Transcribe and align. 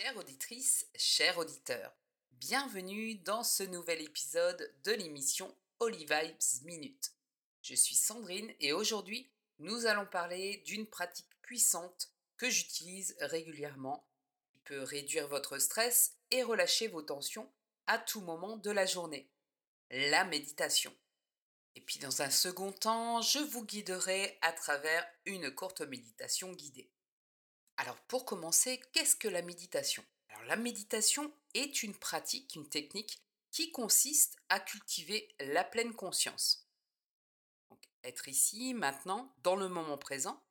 Chères 0.00 0.16
auditrices, 0.16 0.86
chers 0.96 1.36
auditeurs, 1.36 1.92
bienvenue 2.32 3.16
dans 3.16 3.44
ce 3.44 3.62
nouvel 3.64 4.00
épisode 4.00 4.74
de 4.82 4.92
l'émission 4.92 5.54
Holy 5.78 6.06
Minute. 6.64 7.12
Je 7.60 7.74
suis 7.74 7.96
Sandrine 7.96 8.50
et 8.60 8.72
aujourd'hui, 8.72 9.30
nous 9.58 9.84
allons 9.84 10.06
parler 10.06 10.62
d'une 10.64 10.86
pratique 10.86 11.28
puissante 11.42 12.08
que 12.38 12.48
j'utilise 12.48 13.14
régulièrement 13.20 14.08
qui 14.48 14.60
peut 14.60 14.82
réduire 14.82 15.28
votre 15.28 15.58
stress 15.58 16.16
et 16.30 16.44
relâcher 16.44 16.88
vos 16.88 17.02
tensions 17.02 17.52
à 17.86 17.98
tout 17.98 18.22
moment 18.22 18.56
de 18.56 18.70
la 18.70 18.86
journée. 18.86 19.30
La 19.90 20.24
méditation. 20.24 20.96
Et 21.74 21.82
puis 21.82 21.98
dans 21.98 22.22
un 22.22 22.30
second 22.30 22.72
temps, 22.72 23.20
je 23.20 23.40
vous 23.40 23.66
guiderai 23.66 24.38
à 24.40 24.52
travers 24.54 25.06
une 25.26 25.54
courte 25.54 25.82
méditation 25.82 26.52
guidée. 26.52 26.90
Alors 27.80 27.96
pour 28.02 28.26
commencer, 28.26 28.78
qu'est-ce 28.92 29.16
que 29.16 29.26
la 29.26 29.40
méditation? 29.40 30.04
Alors 30.28 30.44
la 30.44 30.56
méditation 30.56 31.32
est 31.54 31.82
une 31.82 31.96
pratique, 31.96 32.54
une 32.54 32.68
technique 32.68 33.22
qui 33.50 33.72
consiste 33.72 34.36
à 34.50 34.60
cultiver 34.60 35.34
la 35.40 35.64
pleine 35.64 35.94
conscience. 35.94 36.68
Donc 37.70 37.80
être 38.04 38.28
ici, 38.28 38.74
maintenant, 38.74 39.34
dans 39.38 39.56
le 39.56 39.70
moment 39.70 39.96
présent, 39.96 40.44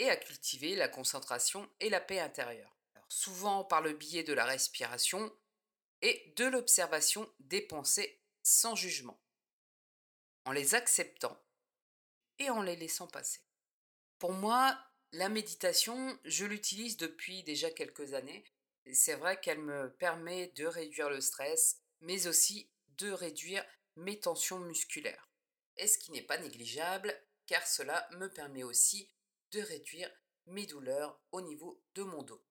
et 0.00 0.10
à 0.10 0.16
cultiver 0.16 0.74
la 0.74 0.88
concentration 0.88 1.70
et 1.78 1.90
la 1.90 2.00
paix 2.00 2.18
intérieure. 2.18 2.76
Souvent 3.08 3.62
par 3.62 3.80
le 3.80 3.92
biais 3.92 4.24
de 4.24 4.32
la 4.32 4.46
respiration 4.46 5.32
et 6.02 6.34
de 6.36 6.46
l'observation 6.46 7.32
des 7.38 7.60
pensées 7.60 8.20
sans 8.42 8.74
jugement, 8.74 9.20
en 10.44 10.50
les 10.50 10.74
acceptant 10.74 11.40
et 12.40 12.50
en 12.50 12.62
les 12.62 12.74
laissant 12.74 13.06
passer. 13.06 13.42
Pour 14.18 14.32
moi, 14.32 14.76
la 15.12 15.28
méditation, 15.28 16.18
je 16.24 16.44
l'utilise 16.44 16.96
depuis 16.96 17.42
déjà 17.42 17.70
quelques 17.70 18.14
années. 18.14 18.44
C'est 18.92 19.14
vrai 19.14 19.40
qu'elle 19.40 19.60
me 19.60 19.90
permet 19.94 20.48
de 20.56 20.66
réduire 20.66 21.10
le 21.10 21.20
stress, 21.20 21.80
mais 22.00 22.26
aussi 22.26 22.70
de 22.98 23.10
réduire 23.10 23.64
mes 23.96 24.20
tensions 24.20 24.58
musculaires. 24.58 25.28
Et 25.76 25.86
ce 25.86 25.98
qui 25.98 26.12
n'est 26.12 26.22
pas 26.22 26.38
négligeable, 26.38 27.14
car 27.46 27.66
cela 27.66 28.08
me 28.12 28.28
permet 28.28 28.62
aussi 28.62 29.10
de 29.52 29.60
réduire 29.60 30.10
mes 30.46 30.66
douleurs 30.66 31.20
au 31.32 31.40
niveau 31.40 31.82
de 31.94 32.02
mon 32.02 32.22
dos. 32.22 32.44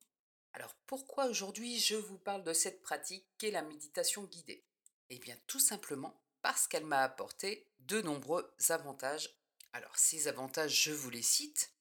Alors 0.53 0.73
pourquoi 0.86 1.25
aujourd'hui 1.25 1.80
je 1.80 1.95
vous 1.95 2.17
parle 2.17 2.44
de 2.44 2.53
cette 2.53 2.81
pratique 2.81 3.28
qu'est 3.38 3.52
la 3.52 3.62
méditation 3.62 4.23
guidée? 4.23 4.66
Eh 5.09 5.19
bien 5.19 5.38
tout 5.47 5.59
simplement 5.59 6.22
parce 6.42 6.67
qu'elle 6.67 6.86
m'a 6.86 7.02
apporté 7.02 7.67
de 7.80 8.02
nombreux 8.02 8.53
avantages. 8.69 9.30
Alors 9.73 9.97
ces 9.97 10.28
avantages, 10.28 10.84
je 10.84 10.92
vous 10.92 11.09
les 11.09 11.22
cite 11.22 11.73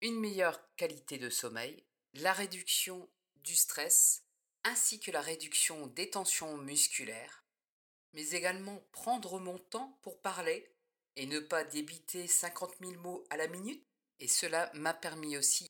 une 0.00 0.18
meilleure 0.20 0.60
qualité 0.76 1.18
de 1.18 1.30
sommeil, 1.30 1.84
la 2.14 2.32
réduction 2.32 3.08
du 3.36 3.54
stress, 3.54 4.22
ainsi 4.64 5.00
que 5.00 5.10
la 5.10 5.20
réduction 5.20 5.86
des 5.88 6.10
tensions 6.10 6.56
musculaires, 6.56 7.44
mais 8.12 8.30
également 8.30 8.84
prendre 8.92 9.38
mon 9.38 9.58
temps 9.58 9.98
pour 10.02 10.20
parler 10.20 10.70
et 11.16 11.26
ne 11.26 11.40
pas 11.40 11.64
débiter 11.64 12.26
50 12.26 12.76
000 12.80 12.92
mots 12.94 13.24
à 13.30 13.36
la 13.36 13.48
minute, 13.48 13.84
et 14.18 14.28
cela 14.28 14.70
m'a 14.74 14.94
permis 14.94 15.36
aussi 15.36 15.66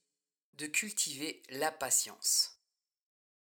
de 0.55 0.67
cultiver 0.67 1.43
la 1.51 1.71
patience. 1.71 2.61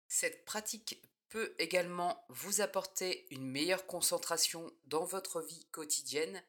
Cette 0.09 0.45
pratique 0.45 1.03
peut 1.29 1.55
également 1.59 2.25
vous 2.29 2.61
apporter 2.61 3.27
une 3.31 3.47
meilleure 3.47 3.87
concentration 3.87 4.73
dans 4.87 5.05
votre 5.05 5.43
vie 5.43 5.67
quotidienne 5.67 6.43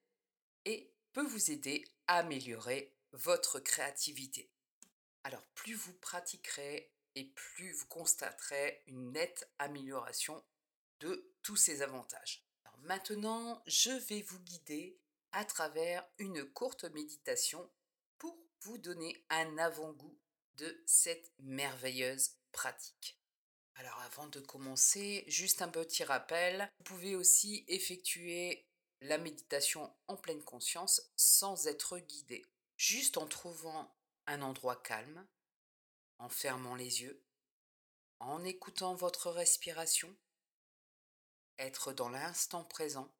et 0.65 0.93
peut 1.13 1.25
vous 1.25 1.51
aider 1.51 1.83
à 2.07 2.17
améliorer 2.17 2.96
votre 3.17 3.59
créativité. 3.59 4.49
Alors 5.23 5.45
plus 5.55 5.73
vous 5.73 5.93
pratiquerez 5.93 6.91
et 7.15 7.25
plus 7.25 7.71
vous 7.73 7.87
constaterez 7.87 8.83
une 8.87 9.11
nette 9.11 9.49
amélioration 9.59 10.43
de 10.99 11.31
tous 11.41 11.55
ces 11.55 11.81
avantages. 11.81 12.47
Maintenant, 12.83 13.61
je 13.65 13.89
vais 13.89 14.21
vous 14.21 14.39
guider 14.39 14.99
à 15.31 15.43
travers 15.45 16.07
une 16.19 16.45
courte 16.45 16.85
méditation 16.85 17.69
pour 18.17 18.37
vous 18.61 18.77
donner 18.77 19.25
un 19.29 19.57
avant-goût 19.57 20.17
de 20.55 20.83
cette 20.85 21.31
merveilleuse 21.39 22.35
pratique. 22.51 23.19
Alors 23.75 23.99
avant 24.01 24.27
de 24.27 24.39
commencer, 24.39 25.23
juste 25.27 25.61
un 25.61 25.67
petit 25.67 26.03
rappel, 26.03 26.71
vous 26.77 26.83
pouvez 26.83 27.15
aussi 27.15 27.65
effectuer 27.67 28.67
la 29.01 29.17
méditation 29.17 29.93
en 30.07 30.15
pleine 30.17 30.43
conscience 30.43 31.01
sans 31.15 31.67
être 31.67 31.99
guidé 31.99 32.45
juste 32.77 33.17
en 33.17 33.27
trouvant 33.27 33.93
un 34.27 34.41
endroit 34.41 34.75
calme, 34.77 35.27
en 36.19 36.29
fermant 36.29 36.75
les 36.75 37.01
yeux, 37.01 37.23
en 38.19 38.43
écoutant 38.43 38.95
votre 38.95 39.29
respiration, 39.31 40.15
être 41.59 41.93
dans 41.93 42.09
l'instant 42.09 42.63
présent 42.63 43.11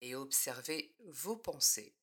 et 0.00 0.14
observer 0.14 0.94
vos 1.06 1.36
pensées, 1.36 1.94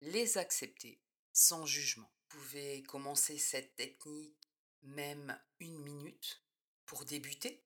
les 0.00 0.38
accepter 0.38 1.00
sans 1.32 1.66
jugement. 1.66 2.10
Vous 2.30 2.38
pouvez 2.38 2.82
commencer 2.82 3.38
cette 3.38 3.76
technique 3.76 4.36
même 4.82 5.38
une 5.58 5.78
minute 5.78 6.42
pour 6.84 7.04
débuter 7.04 7.64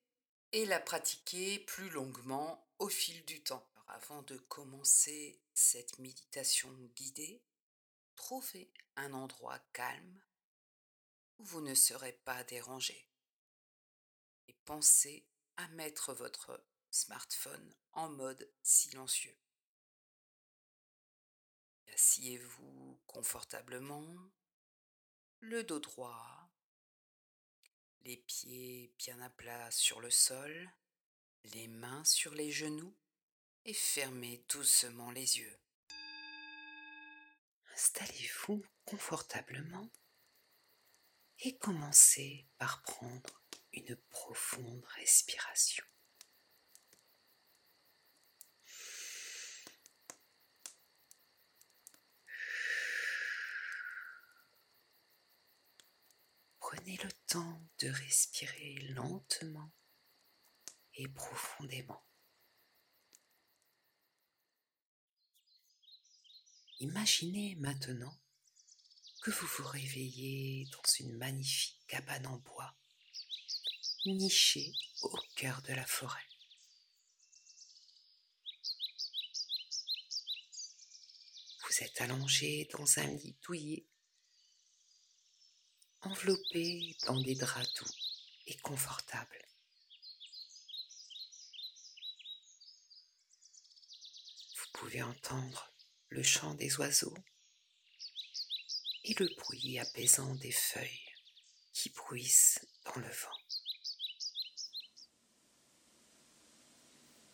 et 0.52 0.64
la 0.66 0.80
pratiquer 0.80 1.58
plus 1.60 1.90
longuement 1.90 2.66
au 2.78 2.88
fil 2.88 3.24
du 3.24 3.42
temps. 3.42 3.66
avant 3.86 4.22
de 4.22 4.36
commencer 4.36 5.42
cette 5.52 5.98
méditation 5.98 6.70
guidée, 6.94 7.42
Trouvez 8.20 8.70
un 8.96 9.14
endroit 9.14 9.58
calme 9.72 10.22
où 11.38 11.44
vous 11.44 11.62
ne 11.62 11.74
serez 11.74 12.12
pas 12.12 12.44
dérangé. 12.44 13.08
Et 14.46 14.52
pensez 14.66 15.26
à 15.56 15.66
mettre 15.68 16.12
votre 16.12 16.62
smartphone 16.90 17.74
en 17.92 18.10
mode 18.10 18.46
silencieux. 18.62 19.38
Asseyez-vous 21.94 23.00
confortablement, 23.06 24.06
le 25.38 25.64
dos 25.64 25.80
droit, 25.80 26.52
les 28.02 28.18
pieds 28.18 28.94
bien 28.98 29.18
à 29.22 29.30
plat 29.30 29.70
sur 29.70 29.98
le 29.98 30.10
sol, 30.10 30.70
les 31.44 31.68
mains 31.68 32.04
sur 32.04 32.34
les 32.34 32.52
genoux 32.52 32.94
et 33.64 33.74
fermez 33.74 34.44
doucement 34.50 35.10
les 35.10 35.38
yeux. 35.38 35.58
Installez-vous 37.80 38.62
confortablement 38.84 39.88
et 41.38 41.56
commencez 41.56 42.46
par 42.58 42.82
prendre 42.82 43.42
une 43.72 43.96
profonde 44.10 44.84
respiration. 44.96 45.82
Prenez 56.58 56.98
le 57.02 57.10
temps 57.28 57.66
de 57.78 57.88
respirer 57.88 58.74
lentement 58.90 59.72
et 60.96 61.08
profondément. 61.08 62.09
Imaginez 66.80 67.56
maintenant 67.56 68.18
que 69.20 69.30
vous 69.30 69.46
vous 69.58 69.68
réveillez 69.68 70.64
dans 70.72 70.92
une 70.98 71.14
magnifique 71.18 71.86
cabane 71.86 72.26
en 72.26 72.38
bois, 72.38 72.74
nichée 74.06 74.72
au 75.02 75.14
cœur 75.36 75.60
de 75.60 75.74
la 75.74 75.84
forêt. 75.84 76.24
Vous 81.68 81.84
êtes 81.84 82.00
allongé 82.00 82.66
dans 82.72 82.98
un 82.98 83.08
lit 83.08 83.36
douillet, 83.42 83.86
enveloppé 86.00 86.96
dans 87.04 87.20
des 87.20 87.34
draps 87.34 87.74
doux 87.74 87.92
et 88.46 88.56
confortables. 88.56 89.44
Vous 94.56 94.66
pouvez 94.72 95.02
entendre 95.02 95.70
le 96.10 96.22
chant 96.22 96.54
des 96.54 96.76
oiseaux 96.76 97.16
et 99.04 99.14
le 99.14 99.28
bruit 99.38 99.78
apaisant 99.78 100.34
des 100.36 100.52
feuilles 100.52 101.14
qui 101.72 101.90
bruissent 101.90 102.60
dans 102.84 103.00
le 103.00 103.08
vent. 103.08 103.38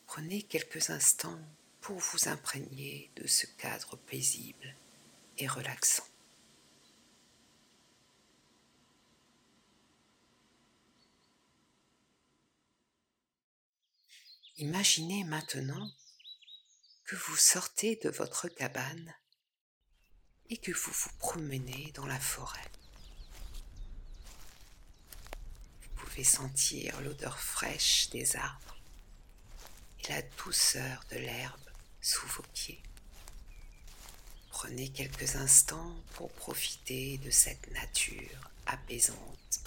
Prenez 0.06 0.42
quelques 0.42 0.90
instants 0.90 1.40
pour 1.80 1.98
vous 1.98 2.28
imprégner 2.28 3.10
de 3.16 3.26
ce 3.26 3.46
cadre 3.58 3.96
paisible 3.96 4.74
et 5.38 5.46
relaxant. 5.46 6.06
Imaginez 14.58 15.24
maintenant 15.24 15.90
que 17.06 17.16
vous 17.16 17.36
sortez 17.36 17.96
de 17.96 18.10
votre 18.10 18.48
cabane 18.48 19.14
et 20.50 20.58
que 20.58 20.72
vous 20.72 20.92
vous 20.92 21.16
promenez 21.18 21.92
dans 21.94 22.06
la 22.06 22.20
forêt. 22.20 22.70
pouvez 26.16 26.24
sentir 26.24 26.98
l'odeur 27.02 27.38
fraîche 27.38 28.08
des 28.08 28.36
arbres 28.36 28.76
et 30.00 30.08
la 30.08 30.22
douceur 30.22 31.04
de 31.10 31.16
l'herbe 31.16 31.60
sous 32.00 32.26
vos 32.26 32.42
pieds. 32.54 32.82
Prenez 34.48 34.88
quelques 34.88 35.36
instants 35.36 35.94
pour 36.14 36.32
profiter 36.32 37.18
de 37.18 37.30
cette 37.30 37.70
nature 37.72 38.50
apaisante 38.64 39.60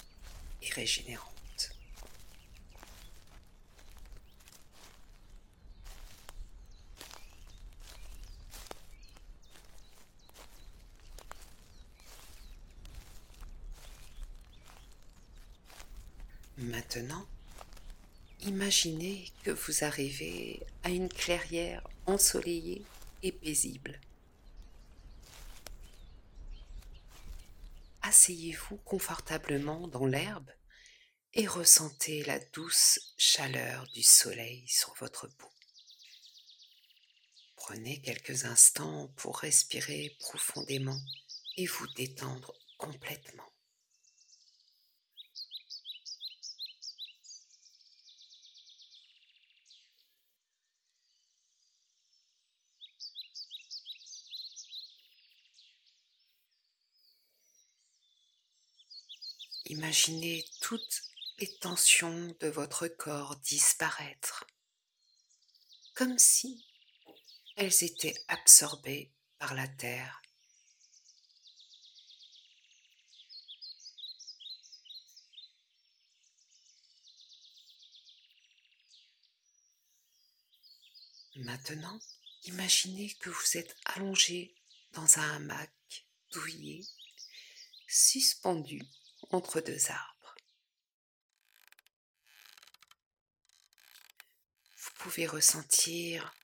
et 0.62 0.70
régénérante. 0.70 1.39
Maintenant, 16.92 17.28
imaginez 18.40 19.30
que 19.44 19.52
vous 19.52 19.84
arrivez 19.84 20.60
à 20.82 20.88
une 20.90 21.08
clairière 21.08 21.86
ensoleillée 22.06 22.84
et 23.22 23.30
paisible. 23.30 24.00
Asseyez-vous 28.02 28.78
confortablement 28.78 29.86
dans 29.86 30.04
l'herbe 30.04 30.50
et 31.34 31.46
ressentez 31.46 32.24
la 32.24 32.40
douce 32.40 32.98
chaleur 33.16 33.86
du 33.94 34.02
soleil 34.02 34.66
sur 34.66 34.92
votre 34.94 35.28
peau. 35.28 35.52
Prenez 37.54 38.02
quelques 38.02 38.46
instants 38.46 39.12
pour 39.14 39.38
respirer 39.38 40.16
profondément 40.18 41.00
et 41.56 41.66
vous 41.66 41.86
détendre 41.94 42.52
complètement. 42.78 43.46
Imaginez 59.82 60.44
toutes 60.60 61.04
les 61.38 61.50
tensions 61.56 62.36
de 62.38 62.48
votre 62.48 62.86
corps 62.86 63.36
disparaître, 63.36 64.46
comme 65.94 66.18
si 66.18 66.66
elles 67.56 67.82
étaient 67.82 68.22
absorbées 68.28 69.10
par 69.38 69.54
la 69.54 69.66
terre. 69.66 70.20
Maintenant, 81.36 81.98
imaginez 82.44 83.14
que 83.14 83.30
vous 83.30 83.56
êtes 83.56 83.74
allongé 83.86 84.54
dans 84.92 85.18
un 85.18 85.36
hamac 85.36 85.72
douillet, 86.32 86.84
suspendu 87.88 88.82
entre 89.30 89.60
deux 89.60 89.90
arbres. 89.90 90.34
Vous 94.76 94.90
pouvez 94.98 95.26
ressentir 95.26 96.34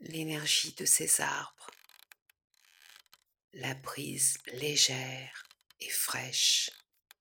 l'énergie 0.00 0.72
de 0.74 0.84
ces 0.84 1.20
arbres, 1.20 1.70
la 3.52 3.74
brise 3.74 4.36
légère 4.46 5.44
et 5.80 5.90
fraîche 5.90 6.70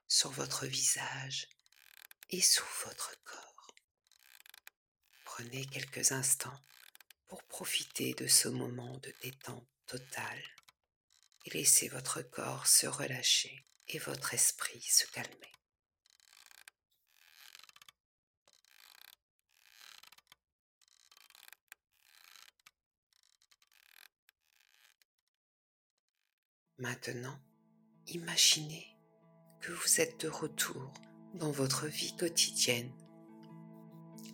sur 0.08 0.32
votre 0.32 0.66
visage 0.66 1.48
et 2.30 2.42
sous 2.42 2.66
votre 2.86 3.16
corps. 3.24 3.76
Prenez 5.26 5.66
quelques 5.66 6.12
instants 6.12 6.60
pour 7.28 7.44
profiter 7.44 8.14
de 8.14 8.28
ce 8.28 8.48
moment 8.48 8.98
de 8.98 9.14
détente 9.22 9.68
totale 9.86 10.44
et 11.46 11.52
laissez 11.52 11.88
votre 11.88 12.22
corps 12.22 12.68
se 12.68 12.88
relâcher 12.88 13.66
et 13.90 14.00
votre 14.00 14.34
esprit 14.34 14.82
se 14.82 15.06
calmer. 15.08 15.54
Maintenant, 26.80 27.40
imaginez 28.08 28.98
que 29.62 29.72
vous 29.72 30.02
êtes 30.02 30.20
de 30.22 30.28
retour 30.28 30.92
dans 31.34 31.52
votre 31.52 31.88
vie 31.88 32.16
quotidienne. 32.18 32.92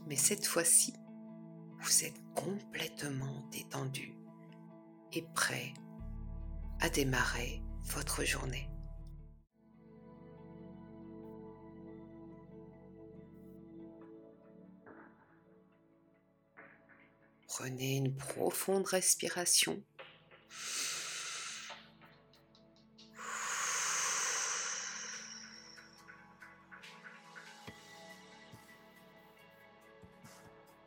Mais 0.08 0.16
cette 0.16 0.46
fois-ci, 0.46 0.94
vous 1.80 2.04
êtes 2.04 2.20
complètement 2.36 3.48
détendu 3.52 4.14
et 5.14 5.22
prêt 5.36 5.74
à 6.80 6.90
démarrer 6.90 7.62
votre 7.84 8.24
journée. 8.24 8.69
Prenez 17.60 17.98
une 17.98 18.16
profonde 18.16 18.88
respiration. 18.88 19.84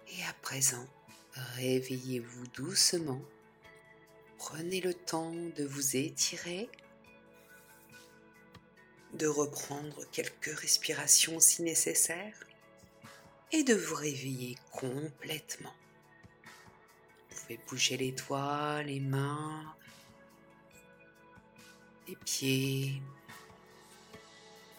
Et 0.09 0.25
à 0.25 0.33
présent, 0.41 0.87
réveillez-vous 1.35 2.47
doucement. 2.55 3.21
Prenez 4.39 4.81
le 4.81 4.95
temps 4.95 5.35
de 5.35 5.65
vous 5.65 5.95
étirer, 5.95 6.71
de 9.13 9.27
reprendre 9.27 10.07
quelques 10.11 10.59
respirations 10.59 11.39
si 11.39 11.61
nécessaire 11.61 12.47
et 13.53 13.63
de 13.63 13.75
vous 13.75 13.95
réveiller 13.95 14.57
complètement. 14.71 15.75
Pouvez 17.53 17.65
bouger 17.69 17.97
les 17.99 18.13
doigts, 18.13 18.83
les 18.83 19.01
mains, 19.01 19.75
les 22.09 22.17
pieds. 22.17 23.03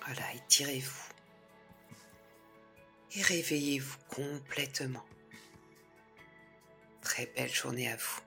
Voilà, 0.03 0.33
étirez-vous. 0.33 1.13
Et 3.15 3.21
réveillez-vous 3.21 3.97
complètement. 4.07 5.05
Très 7.01 7.27
belle 7.35 7.53
journée 7.53 7.91
à 7.91 7.95
vous. 7.95 8.21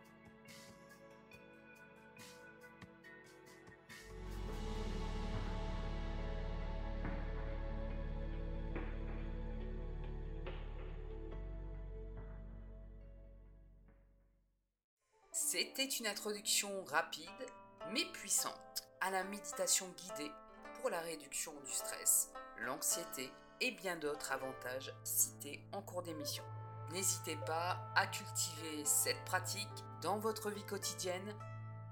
C'était 15.59 15.87
une 15.87 16.07
introduction 16.07 16.85
rapide 16.85 17.31
mais 17.91 18.05
puissante 18.13 18.87
à 19.01 19.11
la 19.11 19.25
méditation 19.25 19.89
guidée 19.97 20.31
pour 20.75 20.91
la 20.91 21.01
réduction 21.01 21.55
du 21.65 21.73
stress, 21.73 22.31
l'anxiété 22.59 23.33
et 23.63 23.71
bien 23.71 23.97
d'autres 23.97 24.33
avantages 24.33 24.93
cités 25.03 25.63
en 25.73 25.81
cours 25.81 26.03
d'émission. 26.03 26.45
N'hésitez 26.93 27.37
pas 27.47 27.91
à 27.95 28.07
cultiver 28.07 28.85
cette 28.85 29.25
pratique 29.25 29.67
dans 30.03 30.19
votre 30.19 30.51
vie 30.51 30.67
quotidienne 30.67 31.35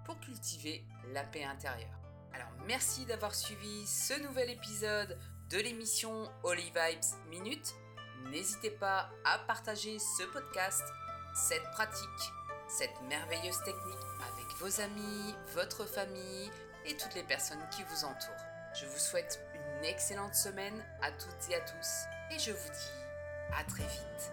pour 0.04 0.21
cultiver 0.21 0.85
la 1.14 1.25
paix 1.25 1.44
intérieure. 1.44 1.99
Alors 2.35 2.50
merci 2.66 3.06
d'avoir 3.06 3.35
suivi 3.35 3.87
ce 3.87 4.21
nouvel 4.25 4.50
épisode 4.50 5.18
de 5.49 5.56
l'émission 5.56 6.30
Holy 6.42 6.64
Vibes 6.64 7.30
Minute. 7.30 7.75
N'hésitez 8.26 8.73
pas 8.73 9.09
à 9.25 9.38
partager 9.38 9.99
ce 9.99 10.25
podcast, 10.25 10.85
cette 11.35 11.71
pratique 11.71 12.30
cette 12.68 13.00
merveilleuse 13.09 13.59
technique 13.64 14.06
avec 14.33 14.47
vos 14.59 14.80
amis, 14.80 15.35
votre 15.54 15.85
famille 15.87 16.50
et 16.87 16.97
toutes 16.97 17.14
les 17.14 17.23
personnes 17.23 17.64
qui 17.71 17.83
vous 17.83 18.04
entourent. 18.04 18.44
Je 18.75 18.87
vous 18.87 18.99
souhaite 18.99 19.40
une 19.54 19.85
excellente 19.85 20.35
semaine 20.35 20.85
à 21.02 21.11
toutes 21.12 21.50
et 21.50 21.54
à 21.54 21.61
tous 21.61 22.04
et 22.30 22.38
je 22.38 22.52
vous 22.52 22.68
dis 22.71 23.54
à 23.56 23.64
très 23.64 23.85
vite. 23.85 24.33